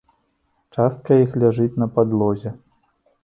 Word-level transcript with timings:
Частка 0.77 1.11
іх 1.25 1.37
ляжыць 1.43 1.79
на 1.81 1.87
падлозе. 1.97 2.55